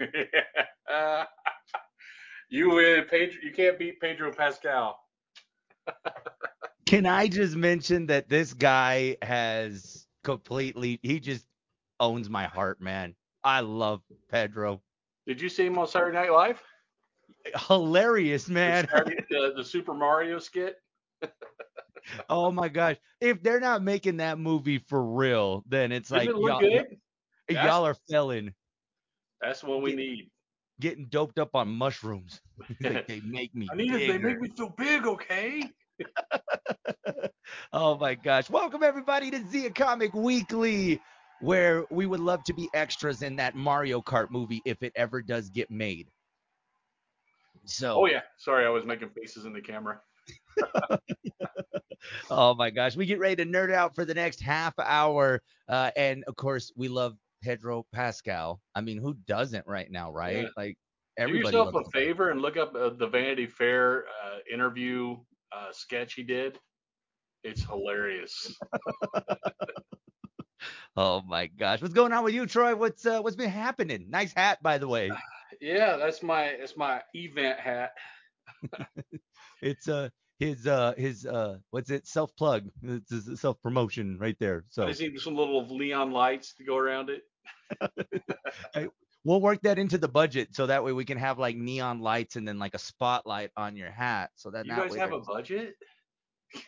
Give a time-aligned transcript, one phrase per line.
[2.50, 3.38] you win, Pedro.
[3.42, 4.98] You can't beat Pedro Pascal.
[6.86, 11.46] Can I just mention that this guy has completely he just
[12.00, 13.14] owns my heart, man.
[13.44, 14.82] I love Pedro.
[15.26, 16.60] Did you see him on Saturday Night Live?
[17.68, 18.88] Hilarious, man.
[19.30, 20.76] The, the Super Mario skit.
[22.28, 22.96] oh my gosh.
[23.20, 26.98] If they're not making that movie for real, then it's Doesn't like it
[27.48, 28.52] y'all, y'all are failing.
[29.42, 30.30] That's what we Get- need.
[30.80, 32.40] Getting doped up on mushrooms.
[32.80, 34.08] Like, they make me I need it.
[34.08, 35.62] They make me so big, okay?
[37.72, 38.48] oh my gosh.
[38.48, 41.00] Welcome everybody to Zia Comic Weekly,
[41.40, 45.20] where we would love to be extras in that Mario Kart movie if it ever
[45.22, 46.08] does get made.
[47.64, 48.22] So Oh yeah.
[48.38, 50.00] Sorry, I was making faces in the camera.
[52.30, 55.90] Oh my gosh, we get ready to nerd out for the next half hour, uh,
[55.96, 58.60] and of course we love Pedro Pascal.
[58.74, 60.42] I mean, who doesn't right now, right?
[60.44, 60.48] Yeah.
[60.56, 60.76] Like
[61.18, 61.92] Do yourself a loves him.
[61.92, 65.16] favor and look up uh, the Vanity Fair uh, interview
[65.54, 66.58] uh, sketch he did.
[67.44, 68.54] It's hilarious.
[70.96, 72.76] Oh my gosh, what's going on with you, Troy?
[72.76, 74.06] What's uh, what's been happening?
[74.10, 75.10] Nice hat, by the way.
[75.60, 77.92] Yeah, that's my that's my event hat.
[79.62, 80.08] It's uh
[80.40, 82.68] his uh his uh what's it self plug?
[82.82, 84.64] It's his self promotion right there.
[84.70, 87.22] so I just need some little leon lights to go around it.
[89.24, 92.36] we'll work that into the budget so that way we can have like neon lights
[92.36, 94.30] and then like a spotlight on your hat.
[94.36, 95.74] So that You guys have a budget?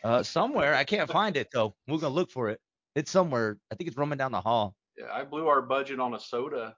[0.03, 0.73] Uh, somewhere.
[0.73, 1.75] I can't find it though.
[1.87, 2.59] We're gonna look for it.
[2.95, 3.57] It's somewhere.
[3.71, 4.75] I think it's roaming down the hall.
[4.97, 6.75] Yeah, I blew our budget on a soda.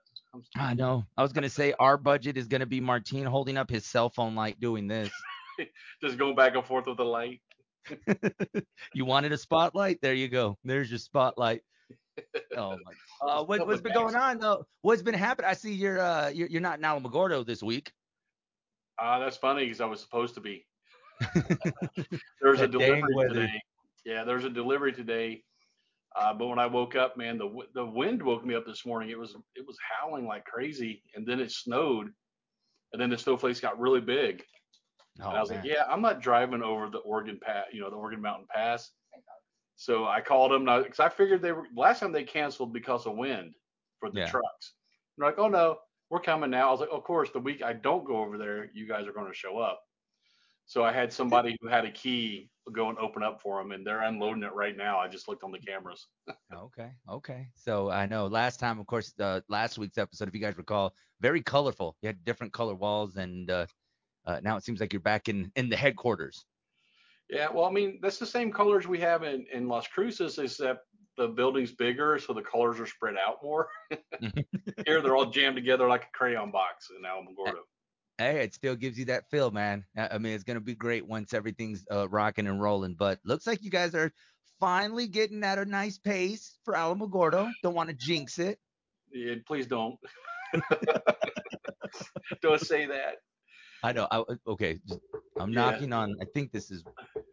[0.56, 1.06] I know.
[1.16, 4.36] I was gonna say our budget is gonna be Martine holding up his cell phone
[4.36, 5.10] light doing this.
[6.02, 7.42] just going back and forth with the light.
[8.94, 10.00] You wanted a spotlight?
[10.02, 10.58] There you go.
[10.64, 11.62] There's your spotlight.
[12.56, 12.78] Oh my.
[13.20, 14.64] Uh, what, what's been going on though?
[14.84, 15.50] What's been happening?
[15.50, 17.92] I see you're uh you're, you're not in Alamogordo this week.
[19.02, 20.66] Uh, that's funny because I was supposed to be.
[22.42, 23.62] There was a delivery today.
[24.06, 25.44] Yeah, there's a delivery today.
[26.16, 29.10] Uh, but when I woke up, man, the the wind woke me up this morning.
[29.10, 32.12] It was it was howling like crazy, and then it snowed,
[32.94, 34.44] and then the snowflakes got really big.
[35.22, 35.60] Oh, and I was man.
[35.60, 38.92] like, yeah, I'm not driving over the Organ Pass, you know, the Organ Mountain Pass.
[39.78, 43.16] So I called them because I figured they were last time they canceled because of
[43.16, 43.54] wind
[44.00, 44.26] for the Yeah.
[44.26, 44.74] trucks.
[45.18, 45.78] They're like, oh no,
[46.10, 46.70] we're coming now.
[46.70, 49.14] I was like, of course, the week I don't go over there, you guys are
[49.14, 49.82] going to show up.
[50.66, 53.88] So I had somebody who had a key go and open up for them, and
[53.88, 55.00] they're unloading it right now.
[55.00, 56.08] I just looked on the cameras.
[56.54, 57.50] Okay, okay.
[57.56, 60.94] So I know last time, of course, uh, last week's episode, if you guys recall,
[61.20, 61.98] very colorful.
[62.02, 63.66] You had different color walls, and uh,
[64.26, 66.46] uh, now it seems like you're back in in the headquarters.
[67.30, 70.86] Yeah, well, I mean, that's the same colors we have in, in Las Cruces, except
[71.18, 73.68] the building's bigger, so the colors are spread out more.
[74.86, 77.62] Here, they're all jammed together like a crayon box in Alamogordo.
[78.18, 79.84] Hey, it still gives you that feel, man.
[79.98, 82.96] I mean, it's gonna be great once everything's uh, rocking and rolling.
[82.96, 84.12] But looks like you guys are
[84.60, 87.52] finally getting at a nice pace for Alamogordo.
[87.62, 88.58] Don't want to jinx it.
[89.12, 89.98] Yeah, please don't.
[92.42, 93.18] don't say that.
[93.84, 94.08] I know.
[94.10, 95.02] I, okay, just-
[95.40, 95.72] I'm Yeah.
[95.72, 96.16] knocking on.
[96.22, 96.84] I think this is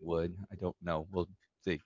[0.00, 0.36] wood.
[0.52, 1.06] I don't know.
[1.10, 1.28] We'll
[1.64, 1.80] see.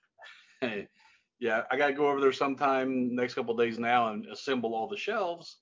[1.39, 4.75] yeah, I got to go over there sometime next couple of days now and assemble
[4.75, 5.59] all the shelves.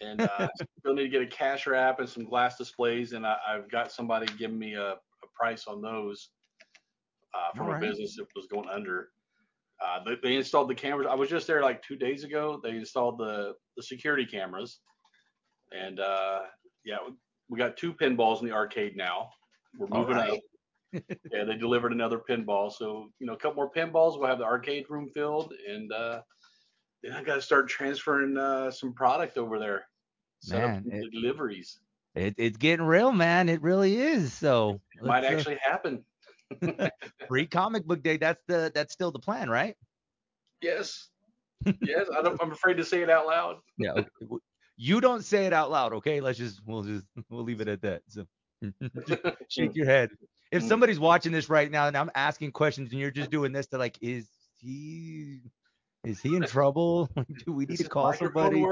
[0.00, 0.48] And uh,
[0.78, 3.12] still need to get a cash wrap and some glass displays.
[3.12, 6.30] And I, I've got somebody giving me a, a price on those
[7.34, 9.10] uh, from All a business that was going under.
[9.84, 11.06] Uh, they, they installed the cameras.
[11.10, 12.60] I was just there like two days ago.
[12.62, 14.80] They installed the, the security cameras.
[15.72, 16.40] And uh,
[16.84, 16.98] yeah,
[17.48, 19.30] we got two pinballs in the arcade now.
[19.76, 20.30] We're moving right.
[20.30, 20.38] up
[20.92, 22.72] yeah, they delivered another pinball.
[22.72, 24.18] So, you know, a couple more pinballs.
[24.18, 25.52] We'll have the arcade room filled.
[25.68, 26.22] And uh,
[27.02, 29.84] then I got to start transferring uh, some product over there.
[30.40, 31.78] Set Man, some it- deliveries.
[32.16, 33.48] It, it's getting real, man.
[33.48, 34.32] It really is.
[34.32, 36.04] So It might uh, actually happen.
[37.28, 38.16] free comic book day.
[38.16, 39.76] That's the that's still the plan, right?
[40.60, 41.08] Yes.
[41.82, 42.06] Yes.
[42.16, 43.56] I don't, I'm afraid to say it out loud.
[43.76, 44.02] Yeah.
[44.78, 46.22] You don't say it out loud, okay?
[46.22, 48.00] Let's just we'll just we'll leave it at that.
[48.08, 48.24] So
[49.48, 50.10] shake your head.
[50.52, 50.68] If Mm.
[50.68, 53.78] somebody's watching this right now and I'm asking questions and you're just doing this, they're
[53.78, 54.28] like, is
[54.58, 55.40] he
[56.04, 57.08] is he in trouble?
[57.46, 58.64] Do we need Does to call somebody?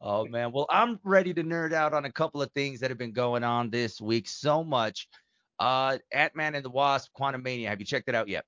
[0.00, 0.50] Oh man.
[0.52, 3.44] Well, I'm ready to nerd out on a couple of things that have been going
[3.44, 4.28] on this week.
[4.28, 5.08] So much.
[5.58, 7.68] Uh Ant-Man and the Wasp, Quantumania.
[7.68, 8.44] Have you checked it out yet?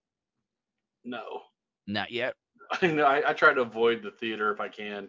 [1.04, 1.42] No.
[1.86, 2.34] Not yet.
[2.82, 3.04] I know.
[3.04, 5.08] I, I try to avoid the theater if I can.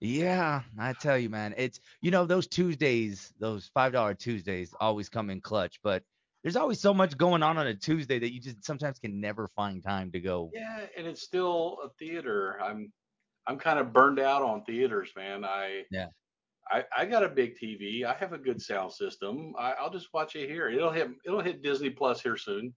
[0.00, 5.08] Yeah, I tell you, man, it's you know those Tuesdays, those five dollar Tuesdays, always
[5.10, 5.78] come in clutch.
[5.82, 6.02] But
[6.42, 9.48] there's always so much going on on a Tuesday that you just sometimes can never
[9.48, 10.50] find time to go.
[10.54, 12.58] Yeah, and it's still a theater.
[12.62, 12.90] I'm
[13.46, 15.44] I'm kind of burned out on theaters, man.
[15.44, 16.06] I Yeah.
[16.72, 18.04] I, I got a big TV.
[18.04, 19.54] I have a good sound system.
[19.58, 20.68] I, I'll just watch it here.
[20.68, 22.72] It'll hit it'll hit Disney Plus here soon.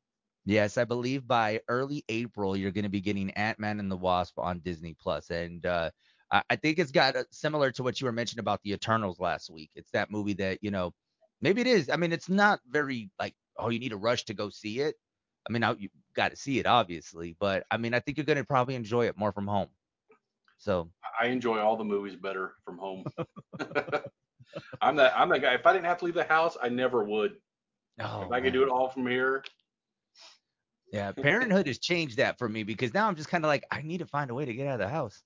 [0.45, 3.95] Yes, I believe by early April you're going to be getting Ant Man and the
[3.95, 5.91] Wasp on Disney Plus, and uh,
[6.33, 9.19] I, I think it's got a, similar to what you were mentioning about the Eternals
[9.19, 9.69] last week.
[9.75, 10.93] It's that movie that you know,
[11.41, 11.89] maybe it is.
[11.89, 14.95] I mean, it's not very like oh you need a rush to go see it.
[15.47, 18.25] I mean, I, you got to see it obviously, but I mean, I think you're
[18.25, 19.67] going to probably enjoy it more from home.
[20.57, 20.89] So
[21.19, 23.03] I enjoy all the movies better from home.
[24.81, 25.53] I'm that I'm that guy.
[25.53, 27.33] If I didn't have to leave the house, I never would.
[27.99, 29.43] oh, if I could do it all from here,
[30.93, 33.81] Yeah, Parenthood has changed that for me because now I'm just kind of like I
[33.81, 35.23] need to find a way to get out of the house.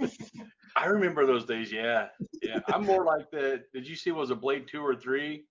[0.76, 1.70] I remember those days.
[1.70, 2.08] Yeah,
[2.42, 2.60] yeah.
[2.68, 3.62] I'm more like the.
[3.74, 5.44] Did you see what was a Blade two or three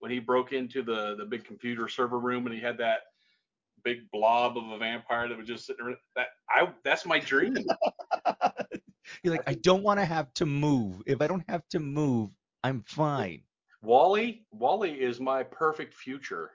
[0.00, 3.00] when he broke into the the big computer server room and he had that
[3.84, 5.96] big blob of a vampire that was just sitting there.
[6.16, 7.56] That I that's my dream.
[9.22, 11.02] You're like I don't want to have to move.
[11.06, 12.30] If I don't have to move,
[12.64, 13.42] I'm fine.
[13.82, 16.52] WALL-E, WALL-E is my perfect future.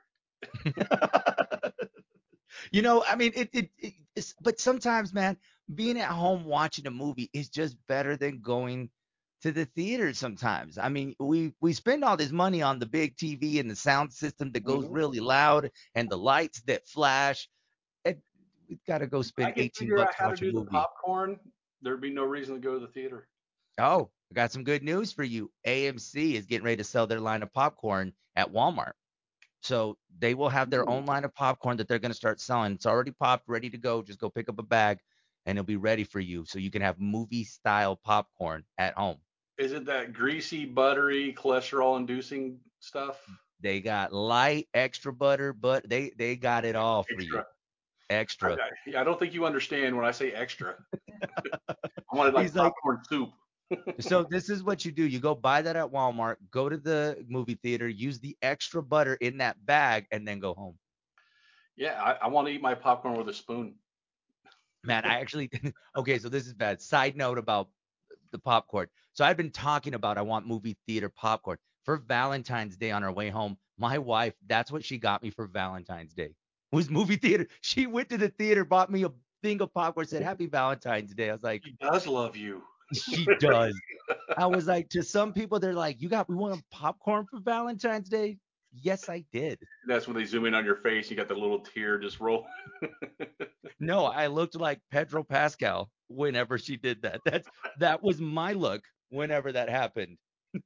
[2.71, 5.37] You know, I mean, it, it, it it's, but sometimes, man,
[5.73, 8.89] being at home watching a movie is just better than going
[9.41, 10.77] to the theater sometimes.
[10.77, 14.13] I mean, we we spend all this money on the big TV and the sound
[14.13, 14.93] system that goes Mhm.
[14.93, 17.49] really loud and the lights that flash.
[18.05, 18.21] And
[18.69, 20.61] we've got to go spend 18 figure bucks to how to watch a do the
[20.61, 20.69] movie.
[20.71, 21.39] popcorn.
[21.81, 23.29] There'd be no reason to go to the theater.
[23.77, 25.51] Oh, I got some good news for you.
[25.65, 28.93] AMC is getting ready to sell their line of popcorn at Walmart.
[29.63, 31.09] So they will have their own mm-hmm.
[31.09, 32.73] line of popcorn that they're going to start selling.
[32.73, 34.01] It's already popped, ready to go.
[34.01, 34.99] Just go pick up a bag
[35.45, 36.45] and it'll be ready for you.
[36.45, 39.17] So you can have movie style popcorn at home.
[39.57, 43.21] Is it that greasy, buttery, cholesterol-inducing stuff?
[43.29, 47.43] Mm, they got light, extra butter, but they they got it all for you.
[48.09, 48.53] Extra.
[48.53, 48.97] Extra.
[48.97, 50.75] I, I don't think you understand when I say extra.
[51.69, 51.75] I
[52.11, 53.29] wanted like He's like- popcorn soup.
[53.99, 55.05] So this is what you do.
[55.05, 59.15] You go buy that at Walmart, go to the movie theater, use the extra butter
[59.15, 60.77] in that bag, and then go home.
[61.75, 63.75] Yeah, I, I want to eat my popcorn with a spoon.
[64.83, 65.49] Man, I actually
[65.95, 66.81] okay, so this is bad.
[66.81, 67.69] Side note about
[68.31, 68.87] the popcorn.
[69.13, 71.57] So I've been talking about I want movie theater popcorn.
[71.83, 75.47] For Valentine's Day on our way home, my wife, that's what she got me for
[75.47, 76.29] Valentine's Day.
[76.71, 77.47] Was movie theater.
[77.61, 79.11] She went to the theater, bought me a
[79.41, 81.29] thing of popcorn, said Happy Valentine's Day.
[81.29, 82.63] I was like, He does love you.
[82.91, 83.79] She does.
[84.37, 88.09] I was like, to some people, they're like, You got we want popcorn for Valentine's
[88.09, 88.39] Day?
[88.73, 89.59] Yes, I did.
[89.87, 91.09] That's when they zoom in on your face.
[91.11, 92.47] You got the little tear just roll.
[93.79, 97.19] No, I looked like Pedro Pascal whenever she did that.
[97.25, 97.49] That's
[97.79, 100.17] that was my look whenever that happened.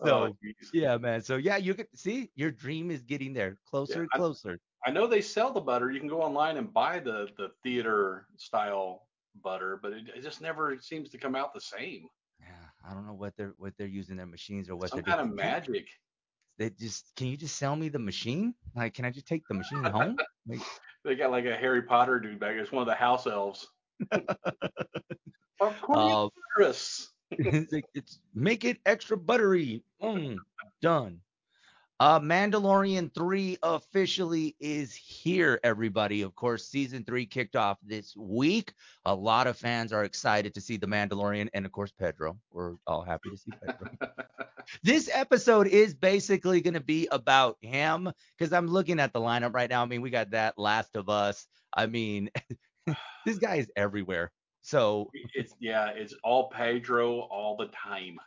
[0.00, 0.36] Oh, so Oh,
[0.72, 1.22] yeah, man.
[1.22, 4.58] So yeah, you can see your dream is getting there closer Yeah, and closer.
[4.84, 5.90] I know they sell the butter.
[5.90, 9.08] You can go online and buy the the theater style
[9.42, 12.08] butter, but it, it just never seems to come out the same.
[12.40, 15.14] Yeah, I don't know what they're what they're using their machines or what Some they're
[15.14, 15.30] kind doing.
[15.30, 15.88] of magic.
[16.58, 18.54] They just can you just sell me the machine?
[18.74, 20.16] Like, can I just take the machine home?
[20.48, 20.60] Like,
[21.04, 22.56] They got like a Harry Potter dude back.
[22.56, 23.68] It's one of the house elves.
[25.60, 26.28] of course, uh,
[27.38, 29.84] it's it's make it extra buttery.
[30.02, 30.38] Mm,
[30.80, 31.20] done.
[32.02, 36.22] Uh, Mandalorian 3 officially is here, everybody.
[36.22, 38.72] Of course, season three kicked off this week.
[39.04, 42.36] A lot of fans are excited to see the Mandalorian and, of course, Pedro.
[42.50, 43.88] We're all happy to see Pedro.
[44.82, 49.54] this episode is basically going to be about him because I'm looking at the lineup
[49.54, 49.82] right now.
[49.82, 51.46] I mean, we got that Last of Us.
[51.72, 52.30] I mean,
[53.24, 54.32] this guy is everywhere.
[54.62, 58.18] So, it's yeah, it's all Pedro all the time.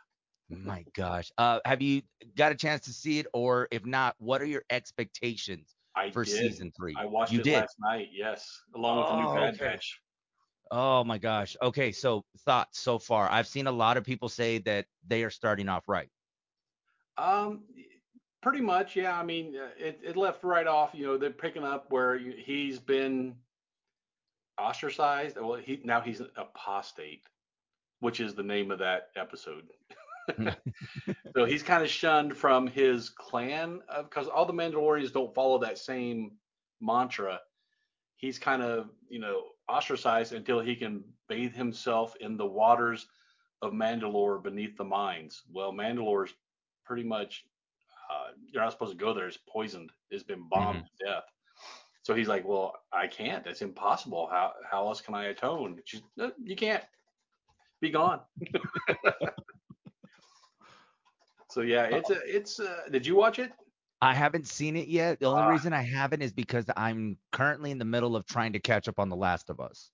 [0.48, 1.30] My gosh.
[1.38, 2.02] Uh, have you
[2.36, 3.26] got a chance to see it?
[3.32, 6.38] Or if not, what are your expectations I for did.
[6.38, 6.94] season three?
[6.98, 7.54] I watched you it did.
[7.60, 8.08] last night.
[8.12, 9.64] Yes, along with the new Oh, Bad okay.
[9.64, 10.00] Batch.
[10.70, 11.56] Oh my gosh.
[11.62, 13.30] Okay, so thoughts so far.
[13.30, 16.08] I've seen a lot of people say that they are starting off right.
[17.18, 17.64] Um,
[18.42, 19.18] pretty much, yeah.
[19.18, 20.90] I mean, uh, it, it left right off.
[20.92, 23.36] You know, they're picking up where you- he's been
[24.58, 25.36] ostracized.
[25.40, 27.22] Well, he now he's an apostate,
[28.00, 29.68] which is the name of that episode.
[31.36, 35.78] so he's kind of shunned from his clan because all the Mandalorians don't follow that
[35.78, 36.32] same
[36.80, 37.40] mantra.
[38.16, 43.06] He's kind of, you know, ostracized until he can bathe himself in the waters
[43.62, 45.42] of Mandalore beneath the mines.
[45.52, 46.32] Well, Mandalore's
[46.84, 47.44] pretty much
[48.10, 49.26] uh, you're not supposed to go there.
[49.26, 49.90] It's poisoned.
[50.10, 51.24] It's been bombed to death.
[52.02, 53.44] So he's like, well, I can't.
[53.46, 54.28] It's impossible.
[54.30, 55.80] How how else can I atone?
[55.84, 56.84] She's, "No, you can't.
[57.80, 58.20] Be gone.
[61.56, 62.60] so yeah, it's a it's.
[62.60, 63.50] Uh, did you watch it?
[64.02, 65.20] I haven't seen it yet.
[65.20, 65.48] The only Ah.
[65.48, 68.98] reason I haven't is because I'm currently in the middle of trying to catch up
[68.98, 69.90] on The Last of Us.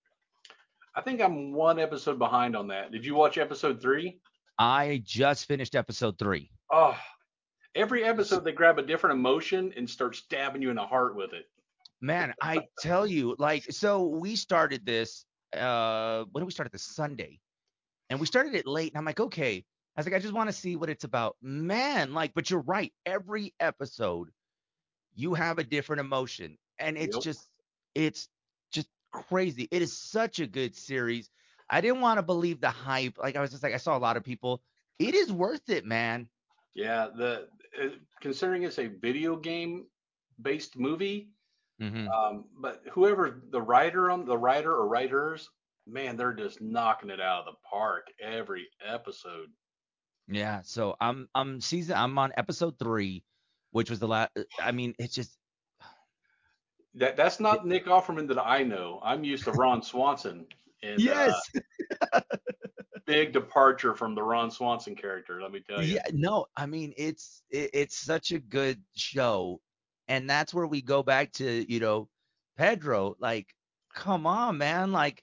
[0.96, 2.90] I think I'm one episode behind on that.
[2.90, 4.18] Did you watch episode three?
[4.58, 6.50] I just finished episode three.
[6.72, 6.96] Oh,
[7.76, 11.32] every episode they grab a different emotion and start stabbing you in the heart with
[11.32, 11.44] it.
[12.00, 15.24] Man, I tell you, like, so we started this.
[15.56, 17.38] Uh, when did we start this Sunday?
[18.10, 19.64] And we started it late, and I'm like, okay.
[19.96, 21.36] I was like, I just want to see what it's about.
[21.42, 22.92] Man, like, but you're right.
[23.04, 24.30] Every episode,
[25.14, 27.18] you have a different emotion, and it's Yep.
[27.18, 27.48] just,
[27.94, 28.28] it's
[28.70, 29.68] just crazy.
[29.70, 31.30] It is such a good series.
[31.70, 33.18] I didn't want to believe the hype.
[33.18, 34.62] Like, I was just like, I saw a lot of people.
[34.98, 36.28] It is worth it, man.
[36.74, 37.48] Yeah, the
[37.80, 37.88] uh,
[38.20, 39.88] considering it's a video game
[40.40, 41.32] based movie,
[41.80, 45.50] hmm um, but whoever the writer on the writer or writers,
[45.86, 49.48] man, they're just knocking it out of the park every episode.
[50.28, 53.24] Yeah, so I'm I'm season I'm on episode three,
[53.70, 54.30] which was the last.
[54.60, 55.36] I mean, it's just
[56.94, 59.00] That that's not Nick Offerman that I know.
[59.04, 60.46] I'm used to Ron Swanson.
[60.82, 61.34] And, yes,
[62.12, 62.20] uh,
[63.06, 65.40] big departure from the Ron Swanson character.
[65.40, 65.94] Let me tell you.
[65.94, 69.60] yeah, no, I mean it's it, it's such a good show,
[70.08, 72.08] and that's where we go back to you know
[72.56, 73.16] Pedro.
[73.18, 73.48] Like,
[73.94, 75.22] come on, man, like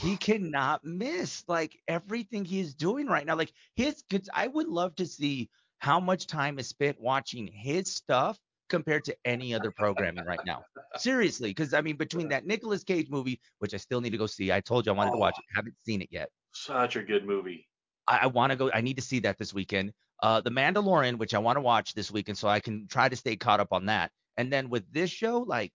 [0.00, 3.36] he cannot miss like everything he's doing right now.
[3.36, 4.02] Like his,
[4.32, 8.38] I would love to see how much time is spent watching his stuff
[8.68, 10.62] compared to any other programming right now.
[10.96, 14.26] Seriously, because I mean, between that Nicolas Cage movie, which I still need to go
[14.26, 16.30] see, I told you I wanted to watch it, haven't seen it yet.
[16.52, 17.66] Such a good movie.
[18.06, 18.70] I, I want to go.
[18.72, 19.92] I need to see that this weekend.
[20.22, 23.16] Uh, The Mandalorian, which I want to watch this weekend, so I can try to
[23.16, 24.10] stay caught up on that.
[24.36, 25.72] And then with this show, like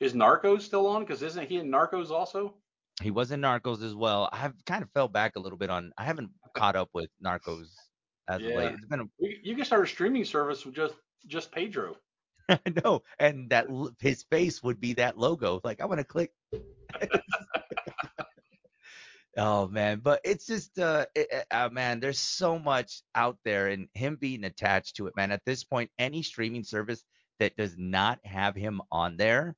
[0.00, 1.02] Is Narcos still on?
[1.02, 2.54] Because isn't he in Narcos also?
[3.00, 4.28] He was in Narcos as well.
[4.32, 5.92] I have kind of fell back a little bit on.
[5.96, 7.66] I haven't caught up with Narcos
[8.28, 8.74] as of late.
[8.74, 10.94] It's been a You, you can start a streaming service with just
[11.26, 11.96] just Pedro.
[12.48, 13.68] I know, and that
[14.00, 15.60] his face would be that logo.
[15.62, 16.32] Like I want to click.
[19.36, 23.88] oh man, but it's just uh, it- uh, man, there's so much out there, and
[23.94, 25.30] him being attached to it, man.
[25.32, 27.02] At this point, any streaming service
[27.38, 29.56] that does not have him on there,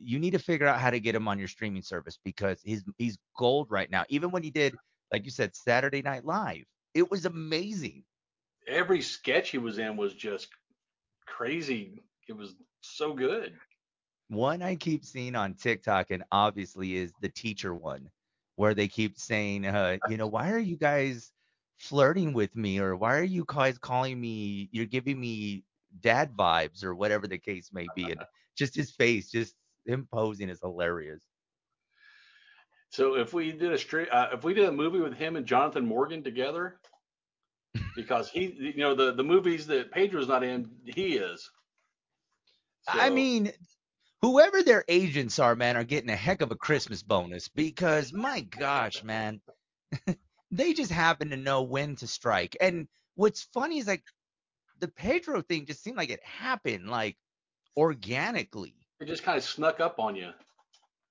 [0.00, 2.84] you need to figure out how to get him on your streaming service because he's
[2.98, 4.04] he's gold right now.
[4.08, 4.74] Even when he did,
[5.12, 6.64] like you said, Saturday Night Live,
[6.94, 8.04] it was amazing.
[8.66, 10.48] Every sketch he was in was just
[11.26, 12.02] crazy.
[12.28, 13.54] It was so good.
[14.28, 18.10] One I keep seeing on TikTok, and obviously is the teacher one,
[18.56, 21.32] where they keep saying, uh, you know, why are you guys
[21.78, 24.68] flirting with me, or why are you guys calling me?
[24.70, 25.64] You're giving me
[26.00, 28.22] dad vibes, or whatever the case may be, and
[28.56, 29.54] just his face, just
[29.88, 31.24] him posing is hilarious.
[32.90, 35.46] So if we did a straight, uh, if we did a movie with him and
[35.46, 36.78] Jonathan Majors together,
[37.96, 41.50] because he, you know, the the movies that Pedro's not in, he is.
[42.86, 43.52] I mean,
[44.22, 48.40] whoever their agents are, man, are getting a heck of a Christmas bonus because my
[48.40, 49.40] gosh, man,
[50.50, 52.56] they just happen to know when to strike.
[52.60, 54.04] And what's funny is like
[54.78, 57.16] the Pedro thing just seemed like it happened like
[57.76, 58.74] organically.
[59.00, 60.30] It just kind of snuck up on you.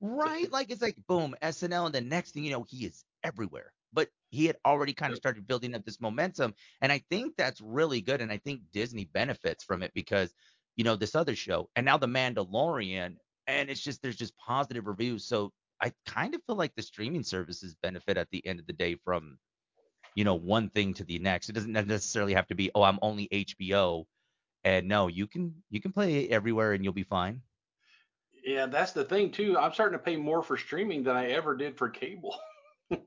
[0.01, 0.51] Right?
[0.51, 3.71] Like it's like boom, SNL, and the next thing you know, he is everywhere.
[3.93, 6.53] But he had already kind of started building up this momentum.
[6.81, 8.21] And I think that's really good.
[8.21, 10.33] And I think Disney benefits from it because,
[10.75, 13.15] you know, this other show and now The Mandalorian,
[13.47, 15.25] and it's just there's just positive reviews.
[15.25, 15.51] So
[15.81, 18.95] I kind of feel like the streaming services benefit at the end of the day
[18.95, 19.37] from,
[20.15, 21.49] you know, one thing to the next.
[21.49, 24.05] It doesn't necessarily have to be, oh, I'm only HBO.
[24.63, 27.41] And no, you can you can play it everywhere and you'll be fine.
[28.47, 29.57] Yeah, that's the thing too.
[29.57, 32.35] I'm starting to pay more for streaming than I ever did for cable.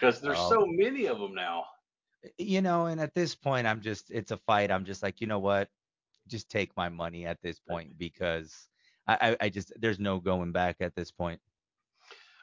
[0.00, 0.50] Because there's Oh.
[0.50, 1.64] so many of them now.
[2.38, 4.70] you know, and at this point, I'm just, it's a fight.
[4.70, 5.68] I'm just like, you know what?
[6.26, 8.66] Just take my money at this point because
[9.06, 11.40] I, I, I just, there's no going back at this point.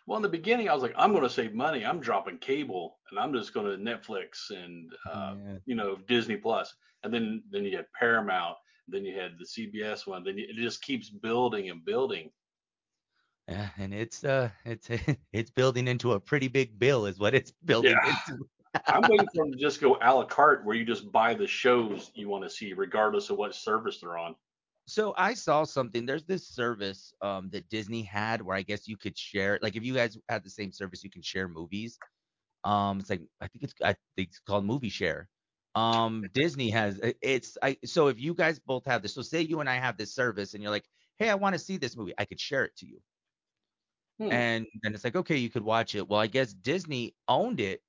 [0.07, 1.85] Well, in the beginning, I was like, I'm going to save money.
[1.85, 5.57] I'm dropping cable, and I'm just going to Netflix and uh, Yeah.
[5.65, 6.73] you know Disney Plus,
[7.03, 8.57] and then then you get Paramount,
[8.87, 12.31] then you had the CBS one, then you, it just keeps building and building.
[13.47, 14.89] Yeah, and it's, uh, it's,
[15.33, 18.15] it's building into a pretty big bill, is what it's building Yeah.
[18.29, 18.47] into.
[18.87, 21.47] I'm waiting for them to just go a la carte, where you just buy the
[21.47, 24.35] shows you want to see, regardless of what service they're on.
[24.87, 26.05] So I saw something.
[26.05, 29.83] There's this service um, that Disney had where I guess you could share, like if
[29.83, 31.99] you guys had the same service, you can share movies.
[32.63, 35.29] Um, it's like I think it's I think it's called Movie Share.
[35.75, 39.59] Um, Disney has it's I so if you guys both have this, so say you
[39.59, 40.87] and I have this service and you're like,
[41.17, 43.01] hey, I want to see this movie, I could share it to you.
[44.19, 44.31] Hmm.
[44.31, 46.07] And then it's like, okay, you could watch it.
[46.07, 47.83] Well, I guess Disney owned it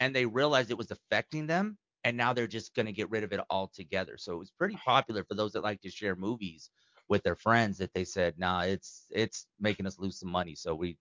[0.00, 3.24] and they realized it was affecting them and now they're just going to get rid
[3.24, 4.18] of it altogether.
[4.18, 6.70] So it was pretty popular for those that like to share movies
[7.08, 10.74] with their friends that they said, "Nah, it's it's making us lose some money, so
[10.74, 10.98] we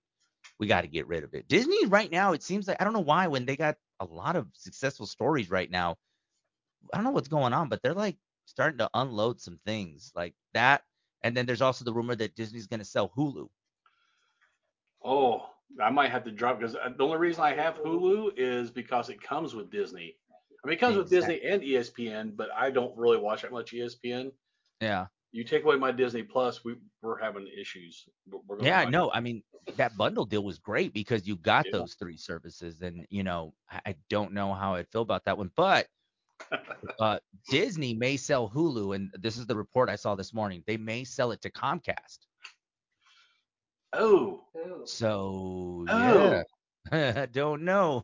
[0.60, 2.94] we got to get rid of it." Disney right now, it seems like I don't
[2.94, 5.98] know why when they got a lot of successful stories right now,
[6.92, 10.36] I don't know what's going on, but they're like starting to unload some things like
[10.54, 10.84] that.
[11.22, 13.50] And then there's also the rumor that Disney's going to sell Hulu.
[15.04, 15.50] Oh,
[15.82, 19.10] I might have to drop because uh, the only reason I have Hulu is because
[19.10, 20.18] it comes with Disney.
[20.64, 20.98] I mean, it comes Exactly.
[20.98, 24.32] with Disney and ESPN, but I don't really watch that much ESPN.
[24.80, 25.08] Yeah.
[25.32, 28.08] You take away my Disney Plus, we we're having issues.
[28.28, 29.44] We're, Yeah, no, I mean
[29.78, 31.72] that bundle deal was great because you got Yeah.
[31.72, 35.38] those three services, and you know I, I don't know how I feel about that
[35.38, 35.88] one, but
[37.00, 40.64] uh, Disney may sell Hulu, and this is the report I saw this morning.
[40.66, 42.20] They may sell it to Comcast.
[43.94, 44.46] Oh,
[44.86, 46.42] So Oh.
[46.92, 48.02] yeah, I don't know.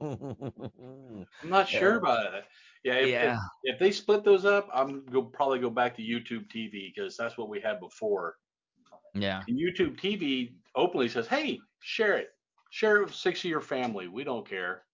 [1.41, 2.46] I'm not sure about it.
[2.84, 6.01] Yeah, if, if yeah, if they split those up, I'm go probably go back to
[6.01, 8.38] YouTube TV because that's what we had before.
[9.13, 9.43] yeah.
[9.48, 12.29] And YouTube TV openly says, "Hey, share it,
[12.69, 14.08] share it with six of your family.
[14.08, 14.86] We don't care."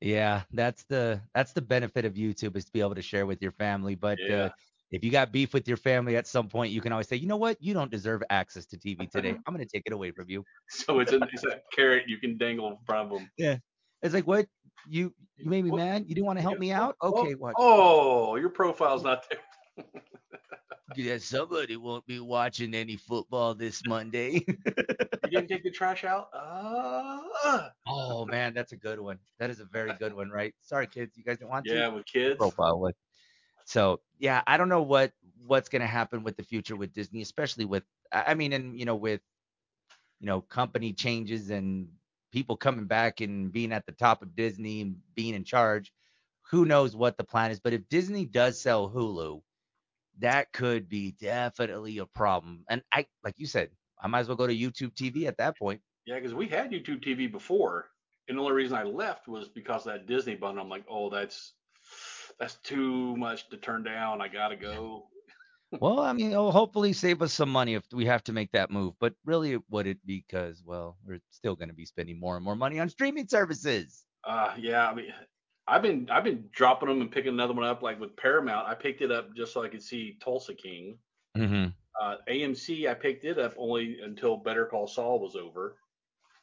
[0.00, 3.40] Yeah, that's the that's the benefit of YouTube is to be able to share with
[3.40, 3.94] your family.
[3.94, 4.50] But uh,
[4.90, 7.26] if you got beef with your family at some point, you can always say, you
[7.26, 9.30] know what, you don't deserve access to TV today.
[9.46, 10.44] I'm gonna take it away from you.
[10.68, 13.30] So it's a it's a carrot you can dangle in front of them.
[13.38, 13.56] Yeah.
[14.02, 14.46] It's like what
[14.88, 16.04] you you made me What- mad.
[16.06, 16.96] You didn't want to help me out.
[17.02, 17.54] Okay, oh, watch.
[17.58, 19.84] Oh, your profile's not there.
[20.94, 24.44] Yeah, somebody won't be watching any football this Monday.
[24.46, 26.28] You didn't take the trash out.
[26.32, 26.38] Uh,
[27.22, 27.25] oh
[28.36, 29.18] man, that's a good one.
[29.38, 30.54] That is a very uh, good one, right?
[30.62, 31.74] Sorry, kids, you guys didn't want to.
[31.74, 32.36] yeah, with kids.
[32.36, 32.94] profile with.
[33.64, 35.12] So yeah, I don't know what
[35.44, 38.84] what's gonna happen with the future with Disney, especially with I I mean, and you
[38.84, 39.20] know, with
[40.20, 41.88] you know, company changes and
[42.32, 45.92] people coming back and being at the top of Disney and being in charge.
[46.50, 47.60] Who knows what the plan is?
[47.60, 49.40] But if Disney does sell Hulu,
[50.20, 52.64] that could be definitely a problem.
[52.70, 55.58] And I, like you said, I might as well go to YouTube TV at that
[55.58, 55.80] point.
[56.06, 57.86] Yeah, because we had YouTube TV before,
[58.28, 60.62] and the only reason I left was because of that Disney bundle.
[60.62, 61.52] I'm like, oh, that's
[62.38, 64.20] that's too much to turn down.
[64.20, 65.06] I gotta go.
[65.80, 68.70] Well, I mean, it'll hopefully save us some money if we have to make that
[68.70, 68.94] move.
[69.00, 72.36] But really, it would it be because, well, we're still going to be spending more
[72.36, 74.04] and more money on streaming services.
[74.22, 75.12] Uh, yeah, I mean,
[75.66, 77.82] I've been I've been dropping them and picking another one up.
[77.82, 80.98] Like with Paramount, I picked it up just so I could see Tulsa King.
[81.36, 81.70] Mm-hmm.
[82.00, 85.76] Uh, AMC, I picked it up only until Better Call Saul was over.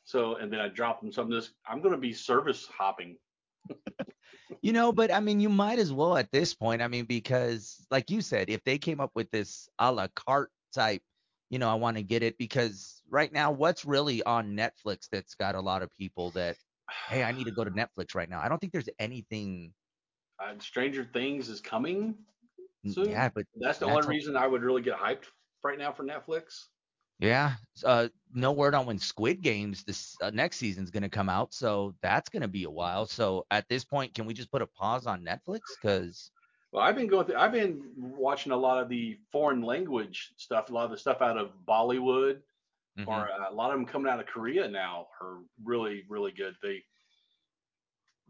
[0.06, 1.30] So, and then I dropped them some.
[1.30, 3.18] This I'm gonna be service hopping.
[4.62, 6.82] You know, but I mean, you might as well at this point.
[6.82, 10.52] I mean, because like you said, if they came up with this a la carte
[10.74, 11.02] type,
[11.50, 15.36] you know, I want to get it because right now, what's really on Netflix that's
[15.36, 16.56] got a lot of people that,
[17.10, 18.40] hey, I need to go to Netflix right now.
[18.42, 19.74] I don't think there's anything.
[20.42, 22.16] Uh, Stranger Things is coming
[22.88, 23.10] soon.
[23.10, 25.26] Yeah, but That's the that's only reason I would really get hyped
[25.64, 26.68] right now for Netflix.
[27.20, 27.54] Yeah,
[27.86, 31.96] uh, no word on when Squid Games this uh, next season's gonna come out, so
[32.02, 33.06] that's gonna be a while.
[33.06, 35.62] So at this point, can we just put a pause on Netflix?
[35.82, 36.32] Because
[36.72, 37.38] Well, I've been going through.
[37.38, 40.70] I've been watching a lot of the foreign language stuff.
[40.70, 42.40] A lot of the stuff out of Bollywood,
[42.98, 43.08] mm-hmm.
[43.08, 46.56] or uh, a lot of them coming out of Korea now are really, really good.
[46.62, 46.84] They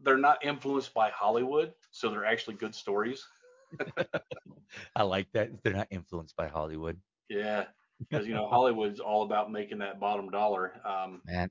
[0.02, 3.26] they're not influenced by Hollywood, so they're actually good stories.
[4.96, 6.98] I like that they're not influenced by Hollywood.
[7.28, 7.64] Yeah,
[7.98, 10.74] because you know Hollywood's all about making that bottom dollar.
[10.84, 11.50] Um, Man,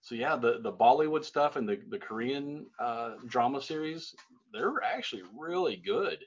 [0.00, 4.14] so yeah, the the Bollywood stuff and the the Korean uh, drama series,
[4.52, 6.18] they're actually really good.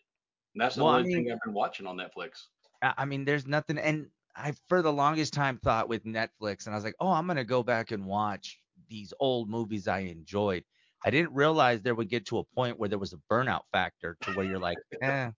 [0.54, 2.46] And that's the Well, I only mean- thing I've been watching on Netflix.
[2.82, 6.74] I I mean, there's nothing, and I for the longest time thought with Netflix, and
[6.74, 10.64] I was like, oh, I'm gonna go back and watch these old movies I enjoyed.
[11.06, 14.18] I didn't realize there would get to a point where there was a burnout factor
[14.22, 15.30] to where you're like, eh,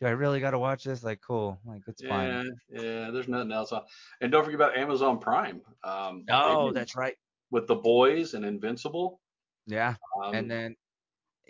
[0.00, 1.02] do I really gotta watch this?
[1.02, 2.50] Like, cool, like it's fine.
[2.68, 3.10] Yeah, yeah.
[3.10, 3.82] There's nothing else on.
[4.20, 5.62] And don't forget about Amazon Prime.
[5.84, 7.14] Um, Oh, that's right.
[7.50, 9.20] with the boys and Invincible.
[9.66, 10.76] Yeah, Um, and then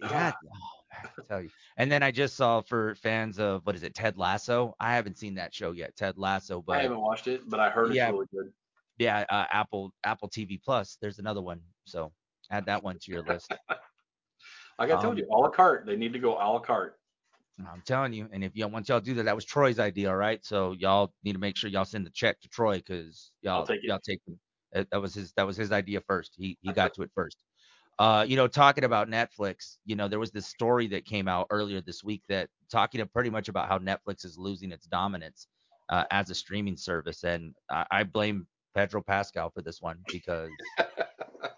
[0.00, 1.50] yeah, oh man, I tell you.
[1.76, 4.74] And then I just saw for fans of what is it, Ted Lasso?
[4.80, 7.68] I haven't seen that show yet, Ted Lasso, but I haven't watched it, but I
[7.70, 8.52] heard it's really good.
[8.98, 10.96] yeah, uh, Apple Apple TV Plus.
[11.00, 12.12] There's another one, so
[12.50, 13.52] add that one to your list.
[14.78, 15.86] Like I told Um, you, a la carte.
[15.86, 16.98] They need to go a la carte.
[17.60, 20.16] I'm telling you, and if y'all once y'all do that, that was Troy's idea, all
[20.16, 20.44] right?
[20.44, 23.80] So y'all need to make sure y'all send the check to Troy because y'all take
[23.82, 24.20] y'all take.
[24.72, 26.34] That, was his that was his idea first.
[26.36, 27.38] He he got to it first.
[27.98, 31.46] Uh, you know, talking about Netflix, you know, there was this story that came out
[31.48, 35.46] earlier this week that talking pretty much about how Netflix is losing its dominance
[35.88, 40.50] uh, as a streaming service, and I, I blame Pedro Pascal for this one because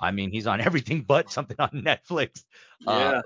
[0.01, 2.45] I mean he's on everything but something on Netflix.
[2.87, 3.21] Uh, Yeah.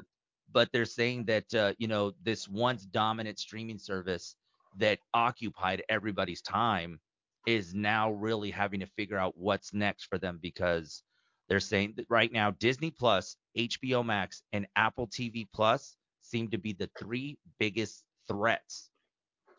[0.52, 4.36] But they're saying that uh, you know this once dominant streaming service
[4.78, 6.98] that occupied everybody's time
[7.46, 11.02] is now really having to figure out what's next for them because
[11.48, 16.58] they're saying that right now Disney Plus, HBO Max, and Apple TV Plus seem to
[16.58, 18.90] be the three biggest threats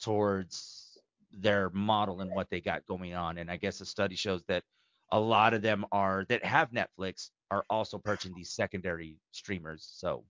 [0.02, 0.98] towards
[1.32, 3.38] their model and what they got going on.
[3.38, 4.64] And I guess a study shows that
[5.12, 9.88] a lot of them are that have Netflix are also purchasing these secondary streamers.
[9.94, 10.24] So,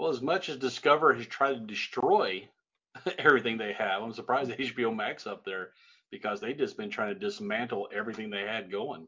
[0.00, 2.48] well, as much as Discovery has tried to destroy
[3.18, 5.72] everything they have, I'm surprised HBO Max up there
[6.10, 9.06] because they just been trying to dismantle everything they had going.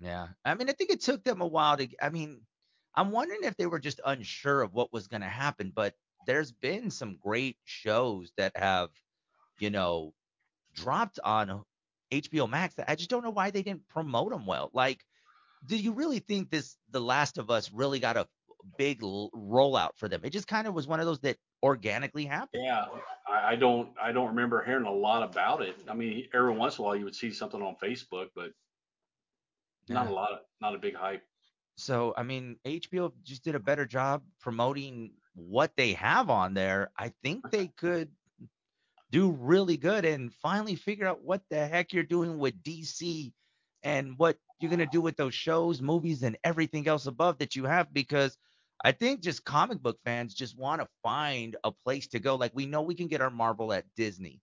[0.00, 1.86] Yeah, I mean, I think it took them a while to.
[2.02, 2.40] I mean,
[2.96, 5.94] I'm wondering if they were just unsure of what was going to happen, but
[6.26, 8.88] there's been some great shows that have,
[9.60, 10.14] you know,
[10.74, 11.62] dropped on
[12.10, 14.70] HBO Max that I just don't know why they didn't promote them well.
[14.74, 14.98] Like,
[15.64, 18.26] do you really think this The Last of Us really got a
[18.76, 20.20] big l- rollout for them?
[20.24, 22.64] It just kind of was one of those that organically happened.
[22.64, 22.86] Yeah,
[23.28, 25.76] I, I don't I don't remember hearing a lot about it.
[25.88, 28.52] I mean, every once in a while you would see something on Facebook, but
[29.88, 30.10] not Yeah.
[30.10, 31.24] a lot of not a big hype.
[31.76, 36.92] So, I mean, HBO just did a better job promoting what they have on there.
[36.96, 38.14] I think they could
[39.10, 43.34] do really good and finally figure out what the heck you're doing with DC
[43.82, 47.54] and what you're going to do with those shows, movies, and everything else above that
[47.54, 48.38] you have because
[48.82, 52.34] I think just comic book fans just want to find a place to go.
[52.34, 54.40] Like, we know we can get our Marvel at Disney,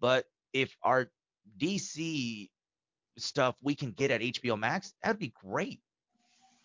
[0.00, 1.10] but if our
[1.58, 2.48] DC
[3.18, 5.80] stuff we can get at HBO Max, that'd be great.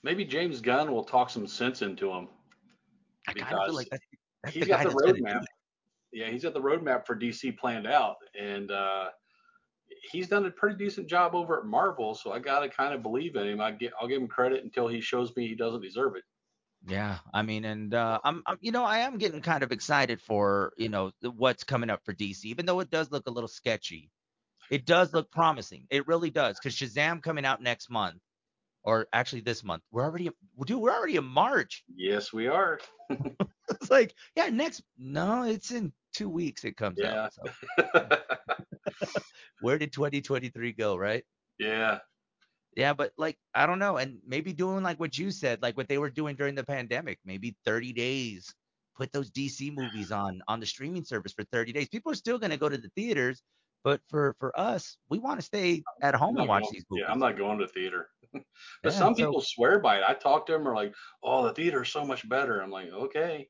[0.03, 2.27] Maybe James Gunn will talk some sense into him
[3.27, 4.03] I kind of feel like that's,
[4.43, 5.45] that's he's the got the that's going to do roadmap.
[6.11, 9.09] Yeah, he's got the roadmap for DC planned out, and uh,
[10.11, 12.13] he's done a pretty decent job over at Marvel.
[12.13, 13.61] So I gotta kind of believe in him.
[13.61, 16.23] I get I'll give him credit until he shows me he doesn't deserve it.
[16.85, 20.19] Yeah, I mean, and uh, I'm, I'm, you know, I am getting kind of excited
[20.21, 23.31] for, you know, the- what's coming up for DC, even though it does look a
[23.31, 24.11] little sketchy.
[24.69, 25.85] It does look promising.
[25.89, 28.19] It really does, because Shazam coming out next month,
[28.83, 29.83] or actually this month.
[29.91, 30.29] We're already,
[30.65, 31.83] dude, we're already in March.
[31.95, 32.79] Yes, we are.
[33.69, 34.83] It's like, yeah, next.
[34.97, 36.65] No, it's in two weeks.
[36.65, 37.33] It comes out.
[37.33, 37.43] So
[39.61, 41.23] where did 2023 go, right?
[41.59, 41.99] yeah.
[42.75, 45.87] Yeah, but like I don't know, and maybe doing like what you said, like what
[45.87, 48.53] they were doing during the pandemic, maybe 30 days,
[48.95, 51.89] put those DC movies on on the streaming service for 30 days.
[51.89, 53.43] People are still going to go to the theaters,
[53.83, 57.03] but for for us, we want to stay at home and watch going, these movies.
[57.05, 58.09] yeah, I'm not going to theater.
[58.33, 58.43] but
[58.83, 60.03] Yeah, some so people swear by it.
[60.07, 62.89] I talk to them are like, "Oh, the theater is so much better." I'm like,
[62.89, 63.49] "Okay."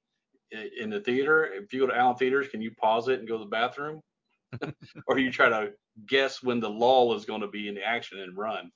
[0.51, 3.39] In the theater, if you go to Allen Theaters, can you pause it and go
[3.39, 4.01] to the bathroom,
[5.07, 5.73] or you try to
[6.05, 8.71] guess when the lull is going to be in the action and run?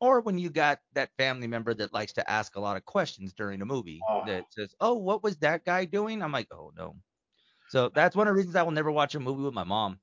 [0.00, 3.32] Or when you got that family member that likes to ask a lot of questions
[3.34, 6.72] during a movie Oh, that says, "Oh, what was that guy doing?" I'm like, "Oh
[6.76, 6.96] no."
[7.68, 10.00] So that's one of the reasons I will never watch a movie with my mom.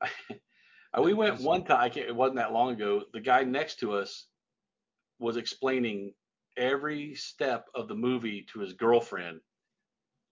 [1.02, 1.80] We went one time.
[1.80, 3.04] I can't, it wasn't that long ago.
[3.12, 4.28] The guy next to us
[5.18, 6.14] was explaining
[6.56, 9.40] every step of the movie to his girlfriend.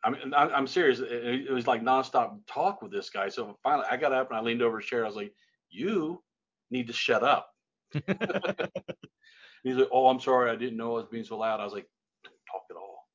[0.04, 1.00] I mean, I'm, I'm serious.
[1.00, 1.12] It,
[1.48, 3.28] it was like nonstop talk with this guy.
[3.28, 5.04] So finally, I got up and I leaned over his chair.
[5.04, 5.34] I was like,
[5.70, 6.24] "You
[6.70, 7.49] need to shut up."
[9.62, 10.50] He's like, "Oh, I'm sorry.
[10.50, 11.88] I didn't know I was being so loud." I was like,
[12.24, 13.08] "Don't talk at all.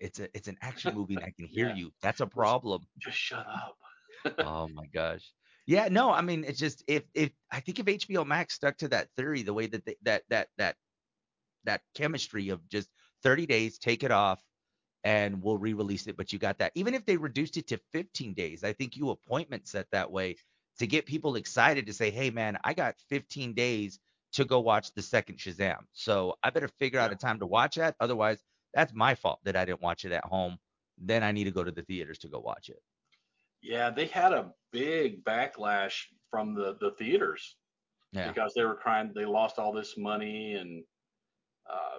[0.00, 1.74] It's a it's an action movie and I can hear Yeah.
[1.74, 1.92] you.
[2.02, 2.86] That's a problem.
[2.98, 3.78] Just shut up."
[4.40, 5.32] Oh my gosh.
[5.66, 8.88] Yeah, no, I mean it's just if if I think if HBO Max stuck to
[8.88, 10.76] that theory, the way that they, that that that
[11.64, 12.90] that chemistry of just
[13.22, 14.42] 30 days, take it off,
[15.04, 16.16] and we'll re-release it.
[16.16, 16.72] But you got that.
[16.74, 20.36] Even if they reduced it to 15 days, I think you appointment set that way
[20.78, 24.00] to get people excited to say, hey man, I got 15 days
[24.32, 25.78] to go watch the second Shazam.
[25.92, 27.96] So I better figure out a time to watch that.
[28.00, 28.42] Otherwise,
[28.74, 30.58] that's my fault that I didn't watch it at home.
[30.98, 32.80] Then I need to go to the theaters to go watch it.
[33.62, 37.56] Yeah, they had a big backlash from the the theaters.
[38.12, 38.28] Yeah.
[38.28, 40.82] because they were crying they lost all this money and
[41.70, 41.98] uh,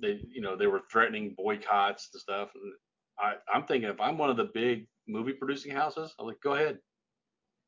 [0.00, 2.72] they you know they were threatening boycotts and stuff and
[3.18, 6.54] I, i'm thinking if i'm one of the big movie producing houses i'm like go
[6.54, 6.78] ahead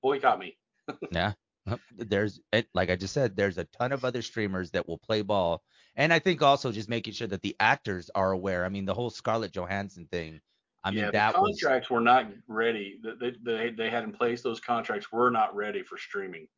[0.00, 0.56] boycott me
[1.10, 1.32] Yeah.
[1.66, 2.08] Uh, yep.
[2.08, 5.22] There's eh, like I just said, there's a ton of other streamers that will play
[5.22, 5.62] ball.
[5.96, 8.64] And I think also just making sure that the actors are aware.
[8.64, 10.40] I mean, the whole Scarlett Johansson thing.
[10.84, 14.10] I mean, yeah that the was contracts were not ready they, they, they had in
[14.10, 16.48] place those contracts were not ready for streaming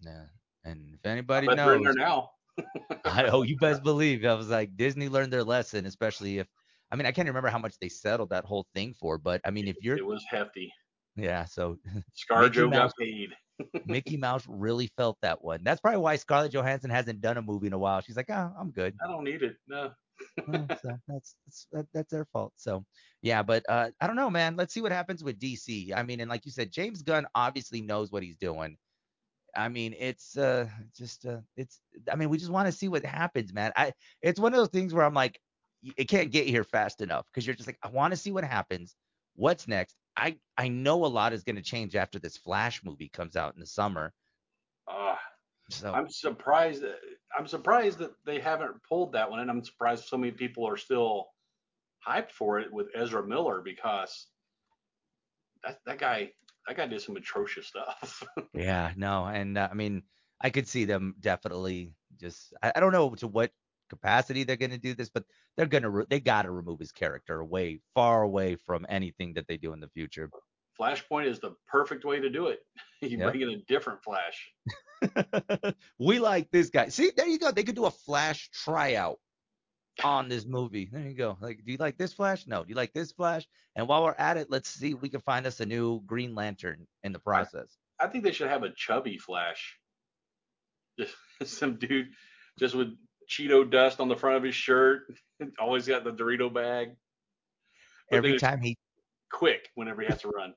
[0.00, 0.24] yeah.
[0.64, 2.30] And if I anybody they're there knows, now
[3.04, 4.24] I oh, you best believe.
[4.24, 6.46] I was like, Disney learned their lesson, especially if
[6.90, 9.50] I mean, I can't remember how much they settled that whole thing for, but I
[9.50, 10.72] mean, if you're it was hefty
[11.16, 11.78] yeah, so
[12.30, 13.30] scarjo Mouse- got paid
[13.86, 15.60] Mickey Mouse really felt that one.
[15.62, 18.00] That's probably why Scarlett Johansson hasn't done a movie in a while.
[18.00, 18.94] She's like, oh, I'm good.
[19.02, 19.90] i don't need it no
[20.46, 22.52] Well, so that's that's that, that's their fault.
[22.56, 22.84] So
[23.22, 24.56] yeah, but uh, I don't know, man.
[24.56, 25.92] Let's see what happens with DC.
[25.94, 28.76] I mean, and like you said, James Gunn obviously knows what he's doing.
[29.56, 33.04] I mean, it's uh just uh it's I mean, we just want to see what
[33.04, 33.72] happens, man.
[33.76, 35.38] I it's one of those things where I'm like,
[35.96, 38.44] it can't get here fast enough because you're just like, I want to see what
[38.44, 38.96] happens.
[39.36, 39.96] What's next?
[40.16, 43.54] I I know a lot is going to change after this Flash movie comes out
[43.54, 44.12] in the summer.
[44.86, 45.16] Uh,
[45.70, 46.82] So I'm surprised.
[46.82, 46.98] That,
[47.36, 50.76] I'm surprised that they haven't pulled that one, and I'm surprised so many people are
[50.76, 51.26] still
[52.06, 54.28] hyped for it with Ezra Miller because
[55.62, 56.32] that that guy
[56.66, 58.22] that guy did some atrocious stuff.
[58.54, 60.02] yeah, no, and uh, I mean,
[60.40, 63.50] I could see them definitely just I, I don't know to what
[63.90, 65.24] capacity they're going to do this, but
[65.56, 69.34] they're going to re- they got to remove his character away, far away from anything
[69.34, 70.30] that they do in the future.
[70.80, 72.60] Flashpoint is the perfect way to do it.
[73.02, 73.32] You Yep.
[73.32, 74.50] bring in a different Flash.
[75.98, 76.88] we like this guy.
[76.88, 77.50] See, there you go.
[77.50, 79.18] They could do a Flash tryout
[80.02, 80.88] on this movie.
[80.90, 81.36] There you go.
[81.38, 82.46] Like, do you like this Flash?
[82.46, 82.62] No.
[82.64, 83.46] Do you like this Flash?
[83.76, 86.34] And while we're at it, let's see if we can find us a new Green
[86.34, 87.76] Lantern in the process.
[88.00, 89.78] I think they should have a chubby Flash.
[90.98, 91.14] Just
[91.58, 92.08] some dude
[92.58, 92.96] just with
[93.28, 95.02] Cheeto dust on the front of his shirt.
[95.58, 96.96] Always got the Dorito bag.
[98.10, 98.76] But Every time he
[99.32, 100.54] quick whenever he has to run.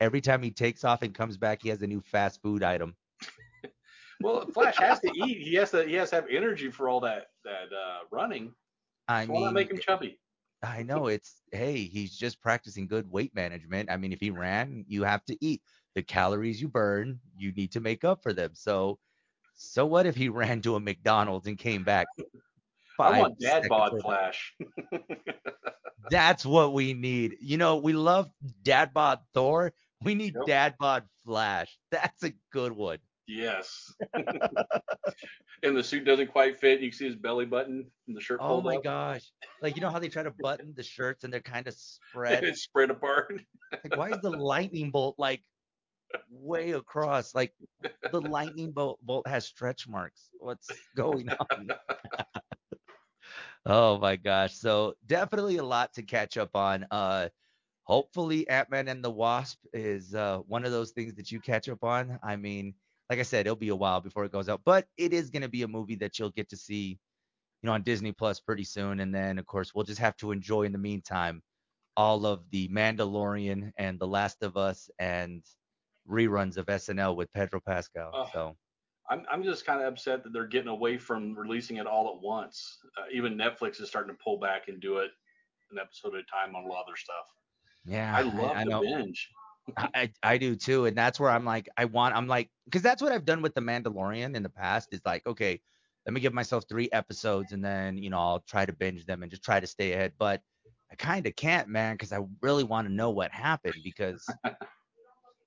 [0.00, 2.96] every time he takes off and comes back, he has a new fast food item.
[4.22, 5.42] Well, Flash has to eat.
[5.42, 5.84] He has to.
[5.84, 8.54] He has to have energy for all that that uh, running.
[9.08, 10.18] I Why not mean, make him chubby?
[10.62, 13.90] I know it's hey, he's just practicing good weight management.
[13.90, 15.62] I mean, if he ran, you have to eat
[15.94, 18.52] the calories you burn, you need to make up for them.
[18.54, 18.98] So
[19.54, 22.06] so what if he ran to a McDonald's and came back?
[22.98, 24.00] I want dad bod?
[24.02, 24.54] Flash.
[26.10, 27.36] That's what we need.
[27.40, 28.30] You know, we love
[28.62, 29.72] dad bod Thor.
[30.02, 30.46] We need Yep.
[30.46, 31.76] dad bod Flash.
[31.90, 32.98] That's a good one.
[33.26, 33.92] yes.
[35.62, 36.80] and the suit doesn't quite fit.
[36.80, 38.84] You can see his belly button and the shirt Oh my up.
[38.84, 39.22] gosh.
[39.62, 42.44] Like you know how they try to button the shirts and they're kind of spread.
[42.44, 43.40] it's spread apart.
[43.72, 45.42] Like, why is the lightning bolt like
[46.30, 47.34] way across?
[47.34, 47.52] Like
[48.10, 50.30] the lightning bolt bolt has stretch marks.
[50.38, 51.68] What's going on?
[53.66, 54.54] oh my gosh.
[54.54, 56.86] So definitely a lot to catch up on.
[56.90, 57.28] Uh
[57.84, 61.84] hopefully Ant-Man and the Wasp is uh one of those things that you catch up
[61.84, 62.18] on.
[62.22, 62.74] I mean,
[63.10, 65.48] like I said, it'll be a while before it goes out, but it is gonna
[65.48, 66.98] be a movie that you'll get to see,
[67.62, 69.00] you know, on Disney Plus pretty soon.
[69.00, 71.42] And then of course we'll just have to enjoy in the meantime
[71.96, 75.42] all of the Mandalorian and The Last of Us and
[76.08, 78.10] reruns of SNL with Pedro Pascal.
[78.12, 78.28] Oh.
[78.32, 78.56] So
[79.10, 82.22] I'm I'm just kind of upset that they're getting away from releasing it all at
[82.22, 82.78] once.
[82.98, 85.10] Uh, even Netflix is starting to pull back and do it
[85.70, 87.26] an episode at a time on a lot of their stuff.
[87.84, 88.80] yeah, I love I, the know.
[88.82, 89.28] binge.
[89.76, 93.00] I, I do too, and that's where I'm like, I want, I'm like, because that's
[93.00, 94.88] what I've done with the Mandalorian in the past.
[94.92, 95.60] Is like, okay,
[96.06, 99.22] let me give myself three episodes, and then you know I'll try to binge them
[99.22, 100.12] and just try to stay ahead.
[100.18, 100.42] But
[100.92, 103.76] I kind of can't, man, because I really want to know what happened.
[103.82, 104.24] Because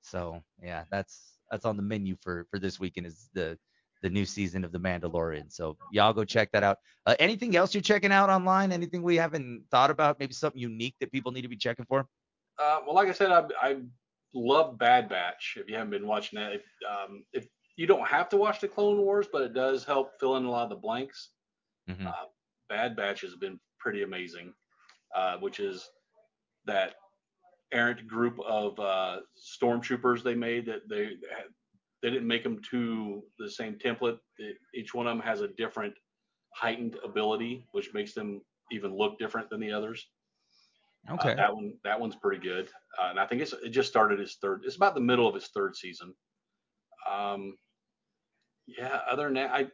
[0.09, 3.57] so yeah, that's that's on the menu for for this weekend is the
[4.03, 5.51] the new season of the Mandalorian.
[5.51, 6.77] So y'all go check that out.
[7.05, 8.71] Uh, anything else you're checking out online?
[8.71, 10.19] Anything we haven't thought about?
[10.19, 12.07] Maybe something unique that people need to be checking for?
[12.59, 13.77] Uh, well, like I said, I, I
[14.35, 15.57] love Bad Batch.
[15.59, 18.67] If you haven't been watching that, if, um, if you don't have to watch the
[18.67, 21.31] Clone Wars, but it does help fill in a lot of the blanks.
[21.89, 22.05] Mhm.
[22.05, 22.25] Uh,
[22.69, 24.53] Bad Batch has been pretty amazing,
[25.15, 25.89] uh, which is
[26.65, 26.95] that
[27.71, 31.17] errant group of uh, stormtroopers they made that they
[32.03, 34.19] they didn't make them to the same template.
[34.37, 35.93] It- each one of them has a different
[36.55, 40.07] heightened ability, which makes them even look different than the others.
[41.09, 41.35] Uh, Okay.
[41.35, 44.35] that one that one's pretty good, uh, and I think it's it just started his
[44.35, 44.63] third.
[44.65, 46.13] It's about the middle of his third season.
[47.09, 47.57] Um,
[48.67, 49.01] yeah.
[49.09, 49.67] Other than that, I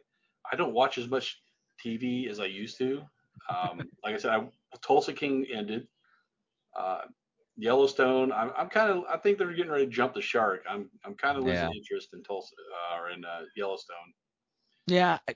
[0.50, 1.40] I don't watch as much
[1.84, 3.02] TV as I used to.
[3.48, 4.48] Um, like I said, I,
[4.82, 5.88] Tulsa King ended.
[6.76, 7.02] Uh,
[7.56, 8.32] Yellowstone.
[8.32, 9.04] I'm, I'm kind of.
[9.08, 10.64] I think they're getting ready to jump the shark.
[10.68, 11.78] I'm I'm kind of losing Yeah.
[11.78, 12.54] interest in Tulsa
[12.92, 14.14] uh, or in uh, Yellowstone.
[14.86, 15.34] Yeah, I,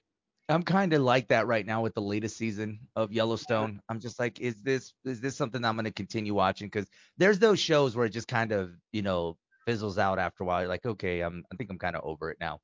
[0.49, 3.81] I'm kind of like that right now with the latest season of Yellowstone.
[3.89, 6.67] I'm just like, is this is this something I'm going to continue watching?
[6.67, 10.47] Because there's those shows where it just kind of you know fizzles out after a
[10.47, 10.61] while.
[10.61, 12.61] You're like, okay, I'm I think I'm kind of over it now.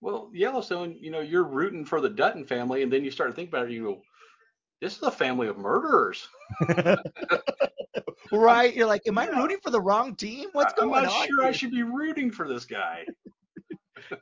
[0.00, 0.96] Well, Yellowstone.
[0.98, 3.66] You know, you're rooting for the Dutton family, and then you start to think about
[3.66, 3.72] it.
[3.72, 4.02] You go,
[4.82, 6.28] this is a family of murderers.
[8.32, 8.74] right?
[8.74, 10.48] You're like, am I rooting for the wrong team?
[10.52, 11.26] What's I- I'm going not on?
[11.28, 13.06] sure I should be rooting for this guy.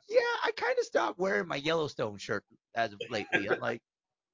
[0.07, 2.45] Yeah, I kind of stopped wearing my Yellowstone shirt
[2.75, 3.49] as of lately.
[3.49, 3.81] I'm like,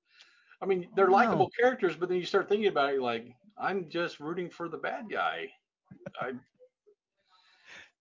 [0.62, 1.16] I mean, they're Oh, no.
[1.16, 3.26] likable characters, but then you start thinking about it, you're like,
[3.58, 5.48] I'm just rooting for the bad guy.
[6.22, 6.34] I,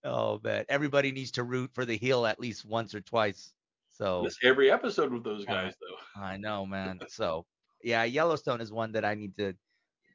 [0.05, 3.55] oh man, everybody needs to root for the heel at least once or twice.
[3.93, 6.21] So every episode with those guys, though.
[6.21, 6.99] I know, man.
[7.09, 7.47] So
[7.87, 9.55] yeah, Yellowstone is one that I need to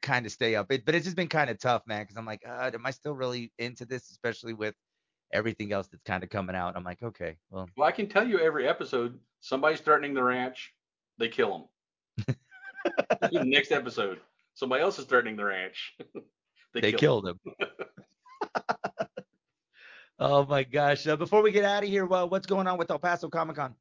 [0.02, 0.70] kind of stay up.
[0.70, 2.90] It, but it's just been kind of tough, man, because I'm like, uh, am I
[2.90, 4.74] still really into this, especially with
[5.32, 6.76] everything else that's kind of coming out?
[6.76, 10.74] I'm like, okay, well, Well, I can tell you every episode, somebody's threatening the ranch,
[11.16, 11.70] they kill
[12.26, 12.36] them.
[13.48, 14.20] Next episode,
[14.52, 15.96] somebody else is threatening the ranch.
[16.74, 16.98] they, kill 'em.
[16.98, 17.40] killed him.
[20.18, 21.06] oh my gosh!
[21.06, 23.56] Uh, before we get out of here, well, what's going on with El Paso Comic
[23.56, 23.74] Con?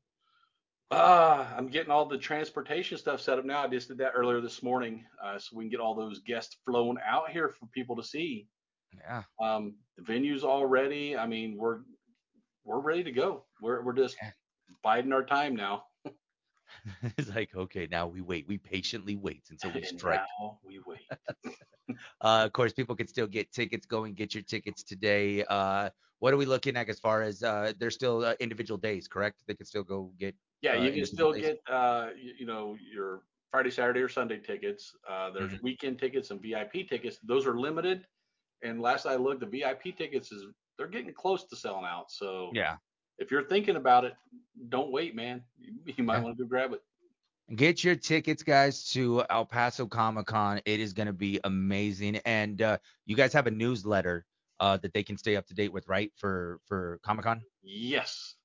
[0.92, 3.64] Ah, I'm getting all the transportation stuff set up now.
[3.64, 6.58] I just did that earlier this morning, uh, so we can get all those guests
[6.66, 8.50] flown out here for people to see.
[8.94, 11.16] Yeah, Um, the venue's all ready.
[11.16, 11.84] I mean, we're
[12.66, 13.46] we're ready to go.
[13.62, 14.32] We're we're just Yeah.
[14.84, 15.86] biding our time now.
[17.18, 18.48] it's like okay, now we wait.
[18.48, 20.22] We patiently wait until we strike.
[20.42, 21.08] now we wait.
[22.22, 23.86] Uh, of course, people can still get tickets.
[23.86, 25.44] Go and get your tickets today.
[25.44, 25.90] Uh,
[26.22, 29.42] what are we looking at as far as uh, there's still uh, individual days, correct?
[29.48, 30.36] They can still go get.
[30.62, 31.42] Yeah, uh, you can still days.
[31.42, 34.96] get uh, you, know your Friday, Saturday, or Sunday tickets.
[35.10, 35.64] Uh, there's Mhm.
[35.64, 37.18] weekend tickets and VIP tickets.
[37.24, 38.06] Those are limited.
[38.62, 40.46] And last I looked, the VIP tickets is
[40.78, 42.12] they're getting close to selling out.
[42.12, 42.78] So Yeah.
[43.18, 44.14] if you're thinking about it,
[44.70, 45.44] don't wait, man.
[45.58, 46.24] You, you might Yeah.
[46.26, 46.84] want to go grab it.
[47.56, 50.62] Get your tickets, guys, to El Paso Comic Con.
[50.66, 52.18] It is going to be amazing.
[52.18, 54.26] And uh, you guys have a newsletter
[54.62, 56.12] uh, that they can stay up to date with, right?
[56.16, 57.42] For for Comic Con.
[57.62, 58.36] Yes.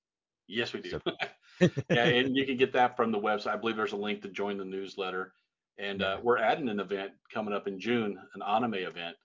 [0.48, 0.90] Yes, we do.
[0.90, 1.00] So-
[1.90, 3.54] yeah, and you can get that from the website.
[3.54, 5.32] I believe there's a link to join the newsletter.
[5.78, 9.16] And uh, we're adding an event coming up in June, an anime event.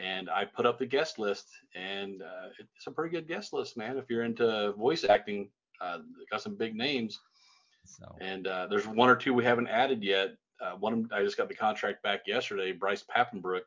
[0.00, 3.76] And I put up the guest list, and uh, it's a pretty good guest list,
[3.76, 3.98] man.
[3.98, 5.98] If you're into voice acting, uh,
[6.30, 7.18] got some big names.
[7.84, 10.36] So And uh, there's one or two we haven't added yet.
[10.60, 12.70] Uh, one I just got the contract back yesterday.
[12.70, 13.62] Bryce Papenbrook,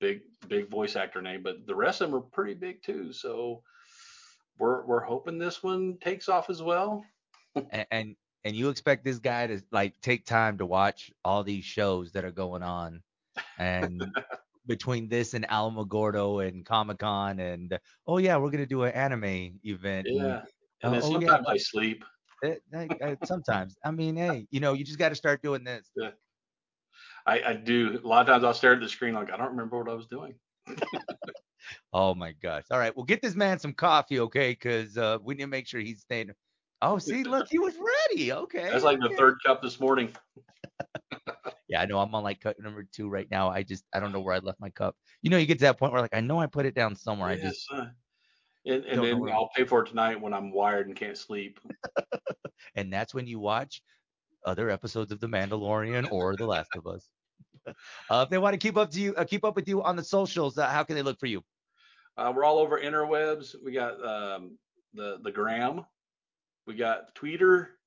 [0.00, 3.12] big big voice actor name, but the rest of them are pretty big too.
[3.12, 3.62] So
[4.58, 7.04] we're we're hoping this one takes off as well.
[7.70, 11.64] and, and and you expect this guy to like take time to watch all these
[11.64, 13.02] shows that are going on,
[13.58, 14.02] and
[14.66, 19.60] between this and Alamogordo and Comic Con and oh yeah, we're gonna do an anime
[19.64, 20.06] event.
[20.10, 20.42] Yeah.
[20.82, 22.04] And then Oh, yeah, sometimes I sleep.
[22.44, 25.90] eh, eh, sometimes, I mean, hey, you know, you just got to start doing this.
[27.28, 28.00] I, I do.
[28.02, 29.94] A lot of times I'll stare at the screen like I don't remember what I
[29.94, 30.34] was doing.
[31.92, 32.64] Oh my gosh!
[32.70, 34.52] All right, well, get this man some coffee, okay?
[34.52, 36.30] Because uh, we need to make sure he's staying.
[36.80, 38.32] Oh, see, look, he was ready.
[38.32, 38.68] Okay.
[38.70, 40.14] That's like the third cup this morning.
[41.70, 41.98] Yeah, I know.
[41.98, 43.50] I'm on like cup number two right now.
[43.50, 44.96] I just I don't know where I left my cup.
[45.20, 46.96] You know, you get to that point where like I know I put it down
[46.96, 47.28] somewhere.
[47.28, 47.84] I just uh,
[48.64, 51.60] and, and then I'll pay for it tonight when I'm wired and can't sleep.
[52.74, 53.82] and that's when you watch
[54.46, 57.06] other episodes of The Mandalorian or The Last of Us.
[58.10, 59.96] uh, if they want to keep up to you, uh, keep up with you on
[59.96, 61.42] the socials, uh, how can they look for you?
[62.16, 63.54] Uh, we're all over interwebs.
[63.64, 64.58] We got um,
[64.94, 65.84] the the gram,
[66.66, 67.78] we got Twitter,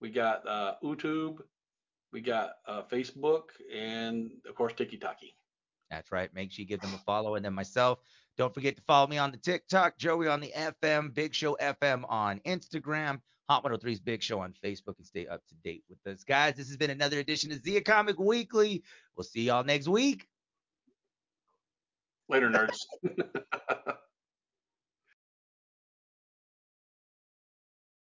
[0.00, 1.38] we got uh, YouTube,
[2.12, 3.42] we got uh, Facebook,
[3.74, 5.18] and of course TikTok.
[5.90, 6.32] That's right.
[6.34, 7.34] Make sure you give them a follow.
[7.34, 8.00] And then myself,
[8.36, 12.04] don't forget to follow me on the TikTok, Joey on the FM, Big Show FM
[12.08, 16.24] on Instagram, Hot 103's Big Show on Facebook, and stay up to date with us.
[16.24, 18.82] Guys, this has been another edition of Zia Comic Weekly.
[19.16, 20.26] We'll see y'all next week.
[22.28, 22.78] Later, nerds.